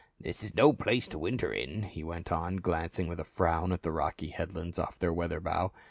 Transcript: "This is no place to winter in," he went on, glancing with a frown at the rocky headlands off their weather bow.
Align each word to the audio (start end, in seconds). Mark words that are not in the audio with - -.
"This 0.19 0.41
is 0.43 0.55
no 0.55 0.73
place 0.73 1.07
to 1.09 1.19
winter 1.19 1.53
in," 1.53 1.83
he 1.83 2.03
went 2.03 2.31
on, 2.31 2.55
glancing 2.55 3.05
with 3.07 3.19
a 3.19 3.23
frown 3.23 3.71
at 3.71 3.83
the 3.83 3.91
rocky 3.91 4.29
headlands 4.29 4.79
off 4.79 4.97
their 4.97 5.13
weather 5.13 5.39
bow. 5.39 5.71